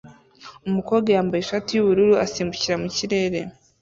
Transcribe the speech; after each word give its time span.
Umukobwa 0.67 1.07
yambaye 1.15 1.41
ishati 1.43 1.71
yubururu 1.73 2.13
asimbukira 2.25 2.75
mu 2.81 2.89
kirere 2.95 3.39